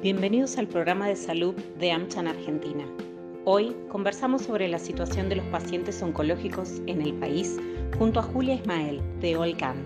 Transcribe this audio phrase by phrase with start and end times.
[0.00, 2.84] Bienvenidos al programa de salud de AmCham Argentina.
[3.44, 7.58] Hoy conversamos sobre la situación de los pacientes oncológicos en el país
[7.98, 9.84] junto a Julia Ismael de Olcam.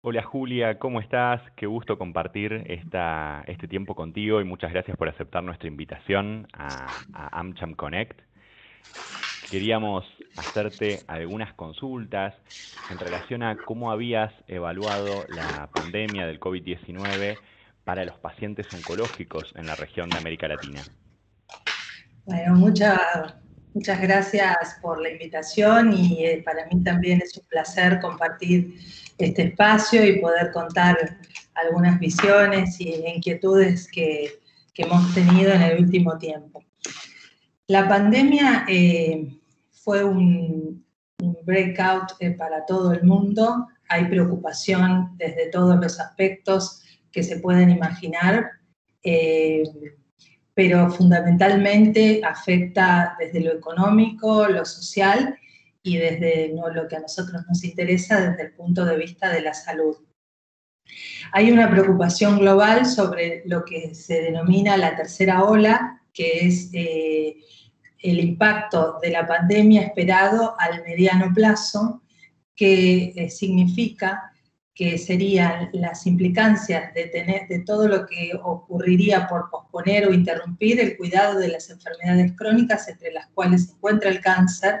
[0.00, 1.40] Hola Julia, ¿cómo estás?
[1.54, 7.38] Qué gusto compartir esta, este tiempo contigo y muchas gracias por aceptar nuestra invitación a
[7.38, 8.20] AmCham Connect.
[9.50, 10.04] Queríamos
[10.36, 12.34] hacerte algunas consultas
[12.90, 17.38] en relación a cómo habías evaluado la pandemia del COVID-19
[17.84, 20.82] para los pacientes oncológicos en la región de América Latina.
[22.24, 22.98] Bueno, muchas
[23.74, 28.74] muchas gracias por la invitación y eh, para mí también es un placer compartir
[29.18, 31.18] este espacio y poder contar
[31.54, 34.40] algunas visiones y inquietudes que,
[34.74, 36.64] hemos tenido en el último tiempo.
[37.68, 39.38] La pandemia eh,
[39.70, 40.84] fue un,
[41.44, 43.68] breakout eh, para todo el mundo.
[43.88, 48.50] Hay preocupación desde todos los aspectos que se pueden imaginar,
[49.04, 49.62] eh,
[50.54, 55.38] pero fundamentalmente afecta desde lo económico, lo social
[55.82, 59.54] y desde lo que a nosotros nos interesa desde el punto de vista de la
[59.54, 59.96] salud.
[61.32, 67.36] Hay una preocupación global sobre lo que se denomina la tercera ola, que es eh,
[67.98, 72.02] el impacto de la pandemia esperado al mediano plazo,
[72.54, 74.32] que eh, significa
[74.74, 80.80] que serían las implicancias de, tener, de todo lo que ocurriría por posponer o interrumpir
[80.80, 84.80] el cuidado de las enfermedades crónicas, entre las cuales se encuentra el cáncer,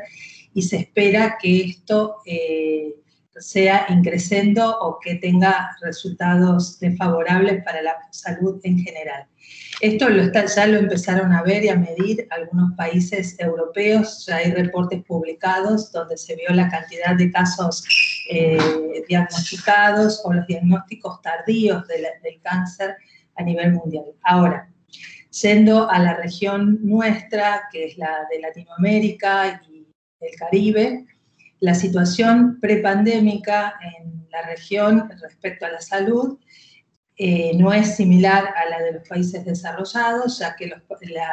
[0.54, 2.94] y se espera que esto eh,
[3.36, 9.26] sea increciendo o que tenga resultados desfavorables para la salud en general.
[9.80, 14.36] Esto lo está, ya lo empezaron a ver y a medir algunos países europeos, ya
[14.36, 17.84] hay reportes publicados donde se vio la cantidad de casos
[18.30, 18.58] eh,
[19.08, 22.06] diagnosticados o los diagnósticos tardíos del
[22.42, 22.96] cáncer
[23.36, 24.04] a nivel mundial.
[24.22, 24.68] Ahora,
[25.40, 29.86] yendo a la región nuestra, que es la de Latinoamérica y
[30.20, 31.06] el Caribe,
[31.62, 36.36] la situación prepandémica en la región respecto a la salud
[37.16, 40.72] eh, no es similar a la de los países desarrollados, ya que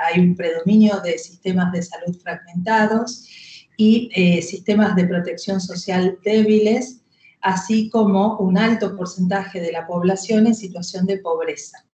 [0.05, 3.27] hay un predominio de sistemas de salud fragmentados
[3.75, 7.01] y eh, sistemas de protección social débiles,
[7.41, 11.87] así como un alto porcentaje de la población en situación de pobreza.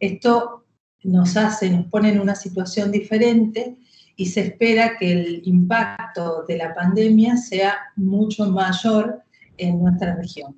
[0.00, 0.64] Esto
[1.02, 3.76] nos hace, nos pone en una situación diferente
[4.16, 9.22] y se espera que el impacto de la pandemia sea mucho mayor
[9.56, 10.56] en nuestra región.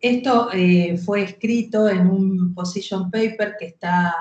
[0.00, 4.14] Esto eh, fue escrito en un position paper que, está,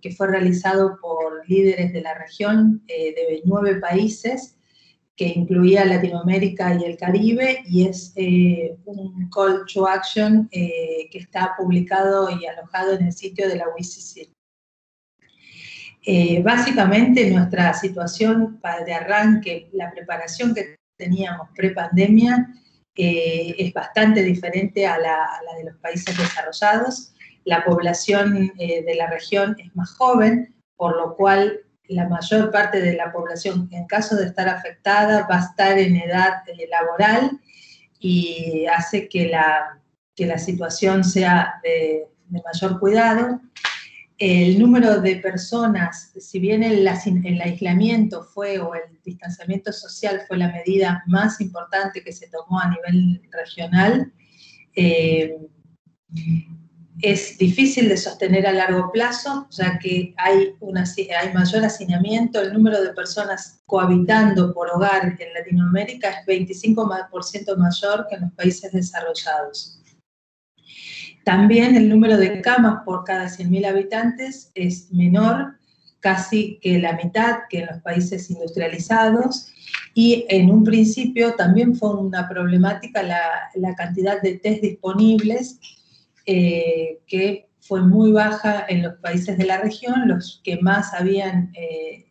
[0.00, 4.56] que fue realizado por líderes de la región eh, de nueve países,
[5.14, 11.54] que incluía Latinoamérica y el Caribe, y es eh, un call to action que está
[11.56, 14.37] publicado y alojado en el sitio de la WCC.
[16.10, 22.48] Eh, básicamente nuestra situación de arranque, la preparación que teníamos pre-pandemia
[22.96, 27.12] eh, es bastante diferente a la, de los países desarrollados.
[27.44, 32.80] La población eh, de la región es más joven, por lo cual la mayor parte
[32.80, 37.38] de la población, en caso de estar afectada, va a estar en edad laboral
[37.98, 39.78] y hace que la,
[40.16, 43.42] que la situación sea de mayor cuidado
[44.18, 50.52] el número de personas, si bien el, aislamiento fue o el distanciamiento social fue la
[50.52, 54.12] medida más importante que se tomó a nivel regional,
[54.74, 55.36] eh,
[57.00, 60.52] es difícil de sostener a largo plazo, ya que hay,
[61.16, 68.06] hay mayor hacinamiento, el número de personas cohabitando por hogar en Latinoamérica es 25% mayor
[68.08, 69.80] que en los países desarrollados.
[71.28, 75.58] También el número de camas por cada 100.000 habitantes es menor,
[76.00, 79.52] casi que la mitad que en los países industrializados.
[79.92, 85.60] Y en un principio también fue una problemática la, cantidad de test disponibles,
[86.24, 91.52] eh, que fue muy baja en los países de la región, los que más habían
[91.54, 92.06] eh,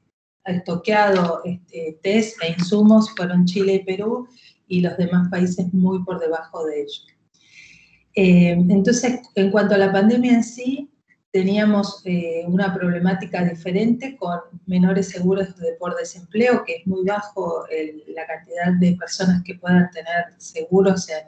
[0.45, 4.27] estoqueado este, test e insumos fueron Chile y Perú,
[4.67, 7.16] y los demás países muy por debajo de ellos.
[8.19, 10.91] Eh, entonces, en cuanto a la pandemia en sí,
[11.31, 17.65] teníamos eh, una problemática diferente con menores seguros de por desempleo, que es muy bajo
[18.07, 21.27] la cantidad de personas que puedan tener seguros en,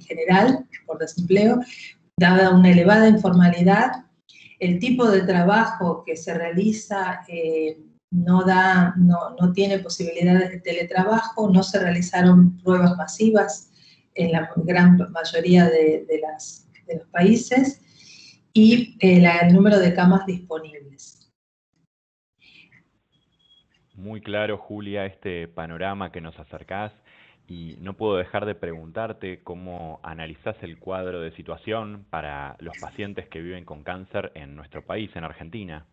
[0.00, 1.60] general por desempleo,
[2.18, 4.04] dada una elevada informalidad,
[4.60, 7.78] el tipo de trabajo que se realiza eh,
[8.10, 13.70] no, da, no, no tiene posibilidades de teletrabajo, no se realizaron pruebas masivas
[14.14, 17.80] en la gran mayoría de, las de los países
[18.52, 21.32] y el número de camas disponibles.
[23.94, 26.92] Muy claro, Julia, este panorama que nos acercás
[27.46, 33.28] y no puedo dejar de preguntarte cómo analizás el cuadro de situación para los pacientes
[33.28, 35.86] que viven con cáncer en nuestro país, en Argentina.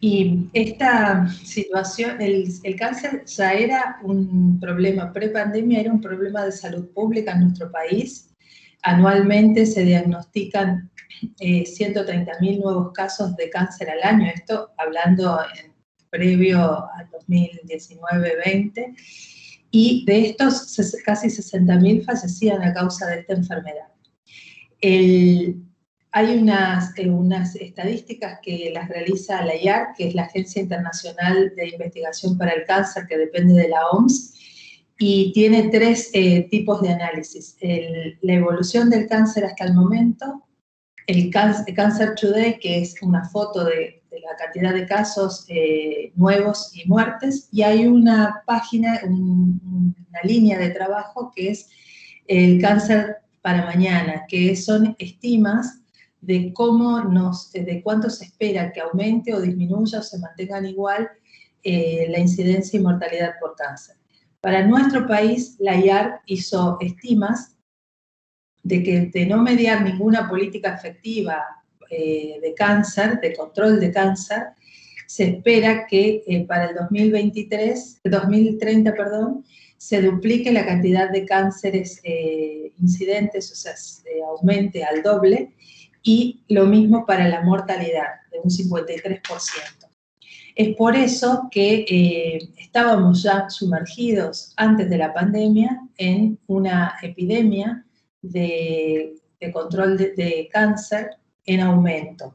[0.00, 6.88] Y esta situación, el, cáncer ya era un problema, pre-pandemia era un problema de salud
[6.92, 8.30] pública en nuestro país.
[8.82, 10.88] Anualmente se diagnostican
[11.40, 15.72] eh, 130.000 nuevos casos de cáncer al año, esto hablando en
[16.10, 18.94] previo al 2019-20,
[19.72, 23.88] y de estos casi 60.000 fallecían a causa de esta enfermedad.
[24.80, 25.67] El,
[26.12, 31.52] hay unas, eh, unas estadísticas que las realiza la IARC, que es la Agencia Internacional
[31.54, 34.34] de Investigación para el Cáncer, que depende de la OMS,
[34.98, 37.56] y tiene tres eh, tipos de análisis.
[37.60, 40.44] la evolución del cáncer hasta el momento,
[41.06, 46.88] el Cancer Today, que es una foto de, la cantidad de casos eh, nuevos y
[46.88, 51.68] muertes, y hay una página, una línea de trabajo que es
[52.26, 55.78] el cáncer para mañana, que son estimas
[56.28, 61.08] de cómo nos, de cuánto se espera que aumente o disminuya o se mantengan igual
[61.62, 63.96] eh, la incidencia y mortalidad por cáncer.
[64.42, 67.56] Para nuestro país, la IAR hizo estimas
[68.62, 71.42] de que de no mediar ninguna política efectiva
[71.88, 74.48] eh, de cáncer, de control de cáncer,
[75.06, 79.46] se espera que eh, para el 2023, 2030, perdón,
[79.78, 82.02] se duplique la cantidad de cánceres
[82.78, 85.54] incidentes, o sea, se aumente al doble,
[86.02, 89.88] y lo mismo para la mortalidad, de un 53%.
[90.58, 97.84] Es por eso que eh, estábamos ya sumergidos antes de la pandemia en una epidemia
[98.20, 99.14] de,
[99.52, 101.10] control de, cáncer
[101.46, 102.34] en aumento.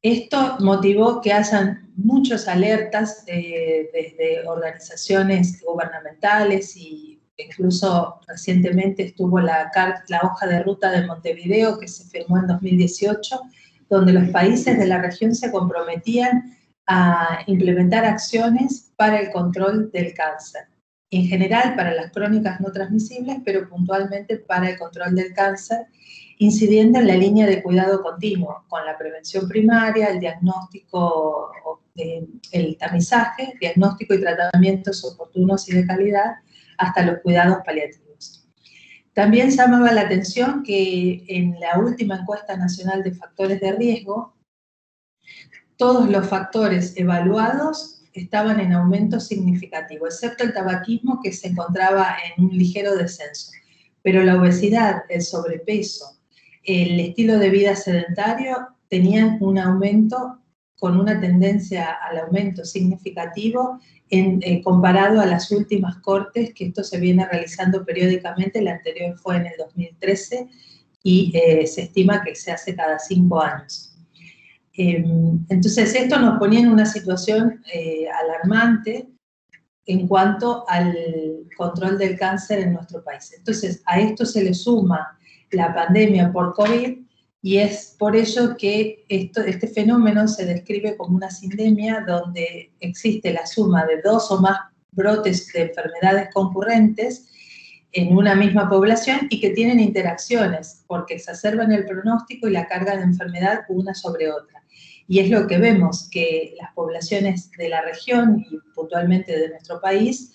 [0.00, 9.70] Esto motivó que hayan muchas alertas eh, desde organizaciones gubernamentales y incluso recientemente estuvo la,
[10.22, 13.40] hoja de ruta de Montevideo que se firmó en 2018,
[13.88, 16.56] donde los países de la región se comprometían
[16.86, 20.62] a implementar acciones para el control del cáncer.
[21.10, 25.86] En general para las crónicas no transmisibles, pero puntualmente para el control del cáncer,
[26.38, 31.52] incidiendo en la línea de cuidado continuo, con la prevención primaria, el diagnóstico,
[31.94, 36.36] el tamizaje, diagnóstico y tratamientos oportunos y de calidad,
[36.82, 38.48] hasta los cuidados paliativos.
[39.14, 44.34] También llamaba la atención que en la última encuesta nacional de factores de riesgo,
[45.76, 52.44] todos los factores evaluados estaban en aumento significativo, excepto el tabaquismo que se encontraba en
[52.44, 53.52] un ligero descenso.
[54.02, 56.18] Pero la obesidad, el sobrepeso,
[56.64, 60.41] el estilo de vida sedentario tenían un aumento
[60.82, 63.78] con una tendencia al aumento significativo
[64.10, 69.16] en, eh, comparado a las últimas cortes, que esto se viene realizando periódicamente, la anterior
[69.16, 70.48] fue en el 2013
[71.04, 73.96] y eh, se estima que se hace cada cinco años.
[74.72, 79.08] Em, entonces esto nos ponía en una situación eh, alarmante
[79.86, 80.96] en cuanto al
[81.56, 83.32] control del cáncer en nuestro país.
[83.38, 85.16] Entonces a esto se le suma
[85.52, 87.01] la pandemia por COVID,
[87.42, 93.46] y es por ello que este fenómeno se describe como una sindemia donde existe la
[93.46, 94.58] suma de dos o más
[94.92, 97.28] brotes de enfermedades concurrentes
[97.90, 102.96] en una misma población y que tienen interacciones porque exacerban el pronóstico y la carga
[102.96, 104.62] de enfermedad una sobre otra.
[105.08, 109.80] Y es lo que vemos, que las poblaciones de la región y puntualmente de nuestro
[109.80, 110.32] país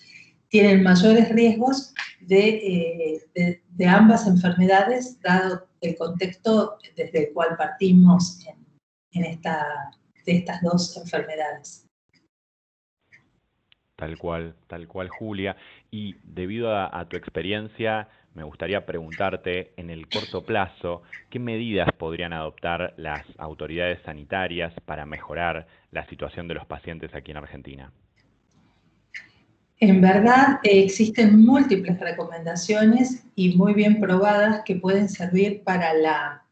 [0.48, 8.44] tienen mayores riesgos de, eh, de ambas enfermedades, dado el contexto desde el cual partimos
[9.12, 9.90] en, esta,
[10.24, 11.86] de estas dos enfermedades.
[13.96, 15.56] Tal cual, tal cual, Julia.
[15.90, 22.32] Y debido a, tu experiencia, me gustaría preguntarte, en el corto plazo, ¿qué medidas podrían
[22.32, 27.92] adoptar las autoridades sanitarias para mejorar la situación de los pacientes aquí en Argentina?
[29.80, 36.44] En verdad, eh, existen múltiples recomendaciones y muy bien probadas que pueden servir para,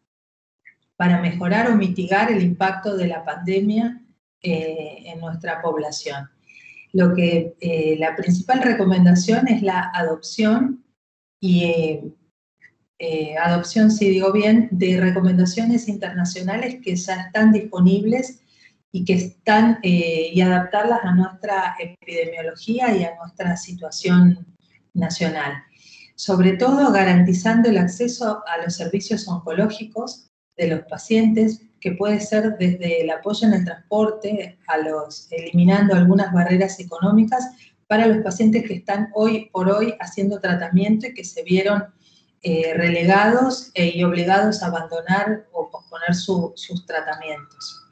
[0.96, 4.00] para mejorar o mitigar el impacto de la pandemia
[4.42, 6.30] eh, en nuestra población.
[6.92, 10.84] Lo que, eh, la principal recomendación es la adopción
[11.40, 12.14] y
[13.42, 18.40] adopción, si digo bien, de recomendaciones internacionales que ya están disponibles
[18.92, 24.46] y que están eh, y adaptarlas a nuestra epidemiología y a nuestra situación
[24.94, 25.52] nacional.
[26.18, 32.56] sobre todo garantizando el acceso a los servicios oncológicos de los pacientes, que puede ser
[32.58, 37.44] desde el apoyo en el transporte, a los, eliminando algunas barreras económicas
[37.86, 41.84] para los pacientes que están hoy por hoy haciendo tratamiento y que se vieron
[42.42, 47.85] eh, relegados e, y obligados a abandonar o posponer sus tratamientos.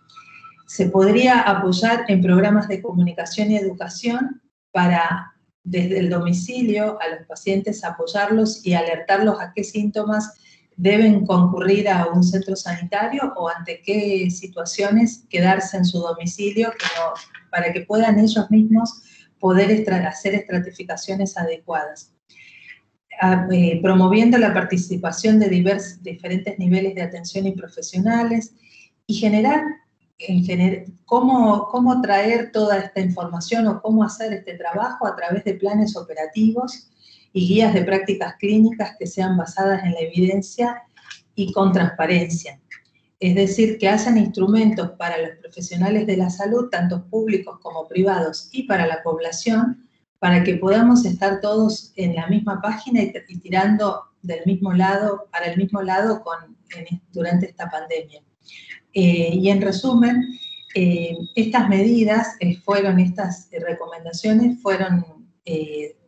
[0.75, 7.29] Se podría apoyar en programas de comunicación y educación para desde el domicilio a los
[7.29, 10.35] pacientes apoyarlos y alertarlos a qué síntomas
[10.75, 16.73] deben concurrir a un centro sanitario o ante qué situaciones quedarse en su domicilio
[17.53, 19.01] para que puedan ellos mismos
[19.39, 22.13] poder hacer estratificaciones adecuadas.
[23.21, 25.51] Ah, eh, promoviendo la participación de
[26.03, 28.57] diferentes niveles de atención y profesionales
[29.07, 29.63] y generar
[30.19, 35.97] en cómo, traer toda esta información o cómo hacer este trabajo a través de planes
[35.97, 36.91] operativos
[37.33, 40.83] y guías de prácticas clínicas que sean basadas en la evidencia
[41.35, 42.61] y con transparencia.
[43.19, 48.49] Es decir, que hacen instrumentos para los profesionales de la salud, tanto públicos como privados,
[48.53, 54.03] y para la población, para que podamos estar todos en la misma página y, tirando
[54.23, 56.57] del mismo lado, para el mismo lado con,
[57.13, 58.23] durante esta pandemia.
[58.93, 60.39] Eh, y en resumen,
[60.75, 65.05] eh, estas medidas eh, fueron, estas recomendaciones fueron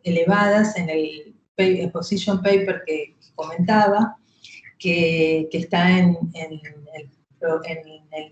[0.03, 4.17] elevadas en el position paper que comentaba,
[4.79, 6.61] que, está en, el,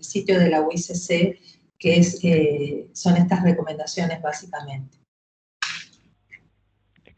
[0.00, 1.38] sitio de la UICC,
[1.78, 4.98] que son estas recomendaciones básicamente.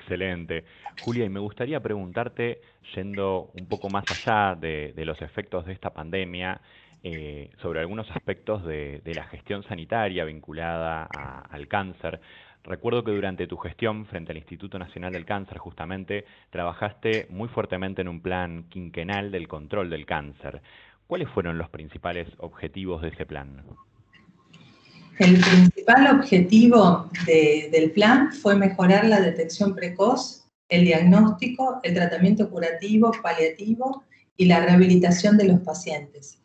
[0.08, 0.64] Excelente.
[0.96, 2.62] Julia, y me gustaría preguntarte,
[2.94, 6.62] yendo un poco más allá de, de los efectos de esta pandemia,
[7.02, 12.22] eh, sobre algunos aspectos de, la gestión sanitaria vinculada al cáncer.
[12.64, 18.00] Recuerdo que durante tu gestión frente al Instituto Nacional del Cáncer, justamente, trabajaste muy fuertemente
[18.00, 20.62] en un plan quinquenal del control del cáncer.
[21.06, 23.62] ¿Cuáles fueron los principales objetivos de ese plan?
[25.18, 33.10] El principal objetivo del plan fue mejorar la detección precoz, el diagnóstico, el tratamiento curativo,
[33.22, 34.04] paliativo
[34.36, 36.38] y la rehabilitación de los pacientes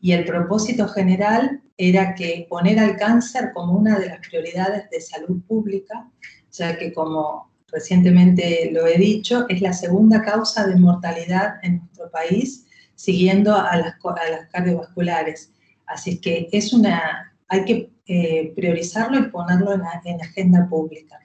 [0.00, 5.00] y el propósito general era que poner al cáncer como una de las prioridades de
[5.00, 6.08] salud pública,
[6.52, 12.10] ya que como recientemente lo he dicho, es la segunda causa de mortalidad en nuestro
[12.10, 13.94] país, siguiendo a las,
[14.30, 15.52] las cardiovasculares.
[15.86, 21.18] Así que es una, hay que eh, priorizarlo y ponerlo en, en agenda pública.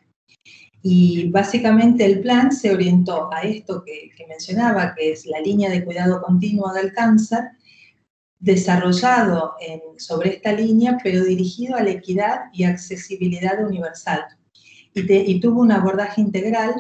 [0.81, 5.69] Y básicamente el plan se orientó a esto que, que mencionaba, que es la línea
[5.69, 7.51] de cuidado continuo del cáncer,
[8.43, 9.55] desarrollado
[9.97, 14.21] sobre esta línea, pero dirigido a la equidad y accesibilidad universal.
[14.93, 16.73] Y, tuvo un abordaje integral,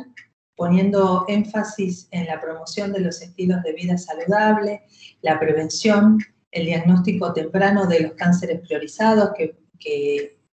[0.57, 4.81] poniendo énfasis en la promoción de los estilos de vida saludable,
[5.21, 6.19] la prevención,
[6.53, 9.57] el diagnóstico temprano de los cánceres priorizados que,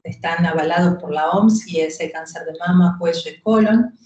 [0.03, 3.99] están avalados por la OMS y es el cáncer de mama, cuello y colon,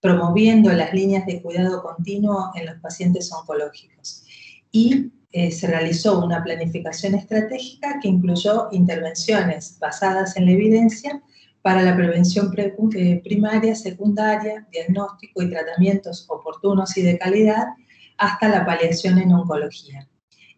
[0.00, 4.22] promoviendo las líneas de cuidado continuo en los pacientes oncológicos.
[4.70, 11.20] Y eh, se realizó una planificación estratégica que incluyó intervenciones basadas en la evidencia
[11.62, 17.66] para la prevención eh, primaria, secundaria, diagnóstico y tratamientos oportunos y de calidad,
[18.18, 20.06] hasta la paliación en oncología.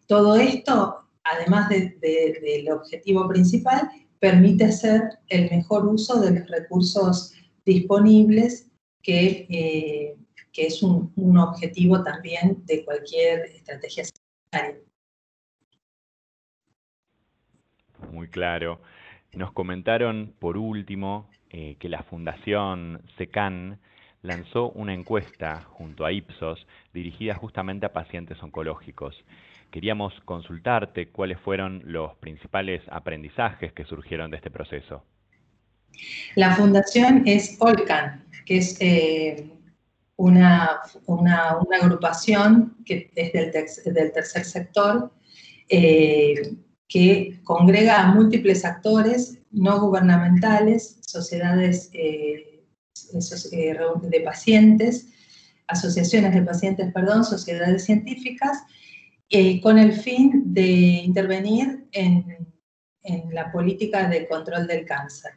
[0.07, 7.33] Todo esto, además del objetivo principal, permite hacer el mejor uso de los recursos
[7.65, 8.71] disponibles,
[9.01, 10.15] que, eh,
[10.55, 14.05] es un, objetivo también de cualquier estrategia
[18.11, 18.81] muy claro.
[19.33, 23.79] Nos comentaron, por último, eh, que la Fundación SECAN
[24.23, 29.15] lanzó una encuesta junto a Ipsos dirigida justamente a pacientes oncológicos.
[29.71, 35.03] Queríamos consultarte cuáles fueron los principales aprendizajes que surgieron de este proceso.
[36.35, 39.51] La fundación es OLCAN, que es eh,
[40.15, 45.11] una, una, agrupación que es del, tercer sector,
[45.69, 46.55] eh,
[46.87, 52.63] que congrega a múltiples actores no gubernamentales, sociedades eh,
[53.13, 55.07] de pacientes,
[55.67, 58.63] asociaciones de pacientes, perdón, sociedades científicas,
[59.61, 62.47] con el fin de intervenir en,
[63.01, 65.31] en la política de control del cáncer.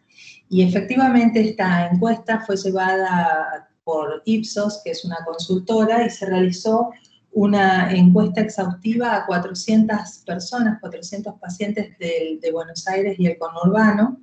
[0.49, 6.91] Y efectivamente esta encuesta fue llevada por Ipsos, que es una consultora, y se realizó
[7.33, 14.21] una encuesta exhaustiva a 400 personas, 400 pacientes de, Buenos Aires y el conurbano,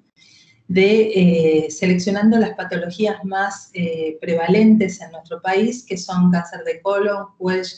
[0.68, 6.82] de eh, seleccionando las patologías más eh, prevalentes en nuestro país, que son cáncer de
[6.82, 7.78] colon, cuello,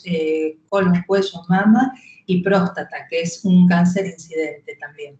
[0.68, 1.92] colon, cuello, mama
[2.26, 5.18] y próstata, que es un cáncer incidente también.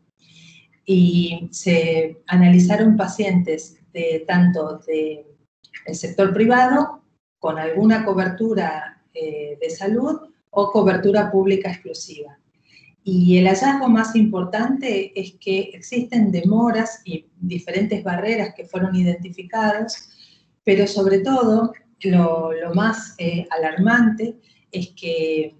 [0.84, 7.04] Y se analizaron pacientes de tanto del sector privado,
[7.38, 12.38] con alguna cobertura de salud, o cobertura pública exclusiva.
[13.12, 20.10] Y el hallazgo más importante es que existen demoras y diferentes barreras que fueron identificadas,
[20.62, 21.72] pero sobre todo
[22.04, 24.36] lo, más eh, alarmante
[24.70, 25.56] es que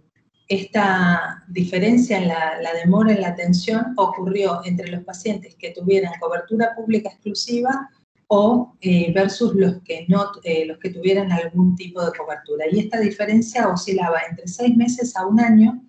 [0.47, 6.73] esta diferencia en la, demora en la atención ocurrió entre los pacientes que tuvieran cobertura
[6.77, 7.91] pública exclusiva
[8.29, 12.67] o eh, versus los que, no, eh, los que tuvieran algún tipo de cobertura.
[12.71, 15.83] Y esta diferencia oscilaba entre seis meses a un año.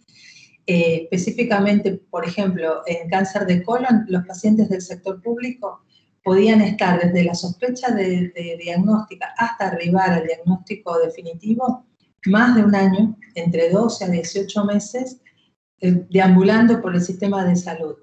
[0.67, 5.83] Eh, específicamente, por ejemplo, en cáncer de colon, los pacientes del sector público
[6.23, 11.85] podían estar desde la sospecha de, de diagnóstica hasta arribar al diagnóstico definitivo
[12.27, 15.21] más de un año, entre 12 a 18 meses,
[15.79, 17.95] deambulando por el sistema de salud.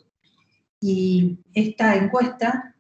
[0.80, 2.74] Y esta encuesta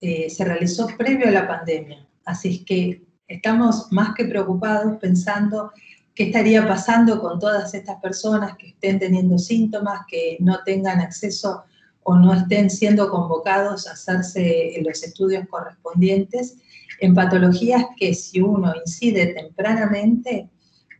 [0.00, 2.08] eh, se realizó previo a la pandemia.
[2.24, 5.72] Así que estamos más que preocupados pensando
[6.16, 11.64] qué estaría pasando con todas estas personas que estén teniendo síntomas, que no tengan acceso
[12.02, 16.56] o no estén siendo convocados a hacerse los estudios correspondientes
[17.00, 20.48] en patologías que si uno incide tempranamente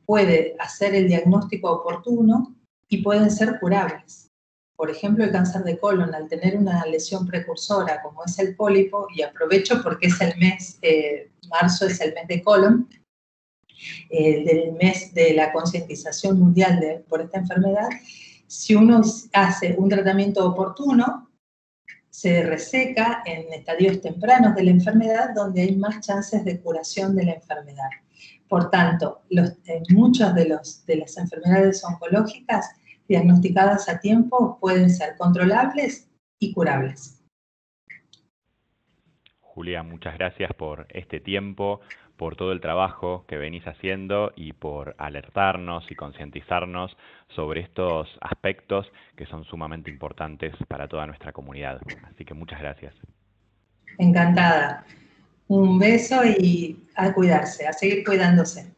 [0.04, 2.54] puede hacer el diagnóstico oportuno
[2.88, 4.28] y pueden ser curables.
[4.76, 9.06] Por ejemplo, el cáncer de colon, al tener una lesión precursora como es el pólipo,
[9.16, 12.86] y aprovecho porque es el mes, eh, marzo es el mes de colon,
[14.10, 17.88] eh, del mes de la concientización mundial de, por esta enfermedad,
[18.46, 19.00] si uno
[19.32, 21.30] hace un tratamiento oportuno,
[22.10, 27.26] se reseca en estadios tempranos de la enfermedad donde hay más chances de curación de
[27.26, 27.90] la enfermedad.
[28.48, 29.52] Por tanto, los,
[29.90, 32.70] muchas de, los, de las enfermedades oncológicas
[33.06, 37.15] diagnosticadas a tiempo pueden ser controlables y curables.
[39.56, 41.80] Julia, muchas gracias por este tiempo,
[42.18, 46.94] por todo el trabajo que venís haciendo y por alertarnos y concientizarnos
[47.34, 51.80] sobre estos aspectos que son sumamente importantes para toda nuestra comunidad.
[52.04, 52.92] Así que muchas gracias.
[53.96, 54.84] Encantada.
[55.48, 58.74] Un beso y a cuidarse, a seguir cuidándose.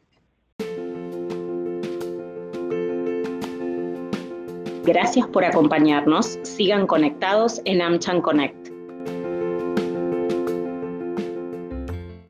[4.85, 6.39] Gracias por acompañarnos.
[6.45, 8.78] Sigan conectados en AmCham Connect.